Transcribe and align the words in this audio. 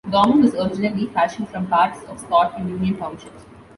Dormont 0.09 0.41
was 0.41 0.55
originally 0.55 1.05
fashioned 1.05 1.47
from 1.49 1.67
parts 1.67 1.99
of 2.09 2.19
Scott 2.19 2.53
and 2.57 2.67
Union 2.67 2.97
Townships. 2.97 3.45